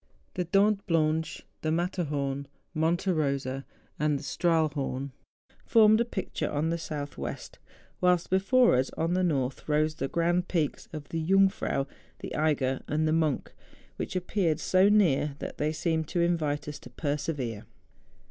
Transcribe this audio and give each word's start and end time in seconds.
The 0.33 0.45
Dent 0.45 0.83
Blanche, 0.87 1.45
the 1.61 1.71
Matterhorn, 1.71 2.47
Monte 2.73 3.11
Eosa, 3.11 3.65
and 3.99 4.17
the 4.17 4.23
THE 4.23 4.23
JUNGFRAU. 4.23 4.23
69 4.23 4.69
Strahlliorn, 4.71 5.11
formed 5.63 6.01
a 6.01 6.05
picture 6.05 6.49
on 6.49 6.71
the 6.71 6.79
south 6.79 7.19
west, 7.19 7.59
whilst 8.01 8.31
before 8.31 8.75
us, 8.77 8.89
on 8.97 9.13
the 9.13 9.21
north, 9.23 9.69
rose 9.69 9.93
the 9.93 10.07
grand 10.07 10.47
peaks 10.47 10.87
of 10.91 11.09
the 11.09 11.23
Jungfrau, 11.23 11.85
the 12.17 12.35
Eiger, 12.35 12.81
and 12.87 13.07
the 13.07 13.11
Moncli, 13.11 13.51
which 13.97 14.15
looked 14.15 14.59
so 14.59 14.89
near 14.89 15.35
that 15.37 15.59
they 15.59 15.71
seemed 15.71 16.07
to 16.07 16.21
invite 16.21 16.67
us 16.67 16.79
to 16.79 16.89
persevere. 16.89 17.67